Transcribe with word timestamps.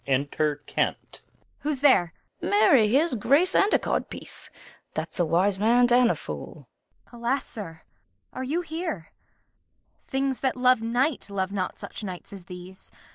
Kent. 0.65 1.21
Who's 1.59 1.81
there? 1.81 2.11
Fool. 2.39 2.49
Marry, 2.49 2.87
here's 2.87 3.13
grace 3.13 3.53
and 3.53 3.71
a 3.71 3.77
codpiece; 3.77 4.49
that's 4.95 5.19
a 5.19 5.25
wise 5.27 5.59
man 5.59 5.87
and 5.93 6.09
a 6.09 6.15
fool. 6.15 6.67
Kent. 7.11 7.21
Alas, 7.21 7.45
sir, 7.45 7.81
are 8.33 8.43
you 8.43 8.61
here? 8.61 9.09
Things 10.07 10.39
that 10.39 10.55
love 10.57 10.81
night 10.81 11.29
Love 11.29 11.51
not 11.51 11.77
such 11.77 12.03
nights 12.03 12.33
as 12.33 12.45
these. 12.45 12.91